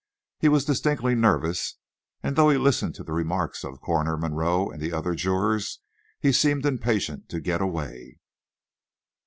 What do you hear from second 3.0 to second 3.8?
the remarks